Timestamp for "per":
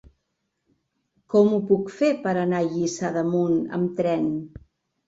2.27-2.35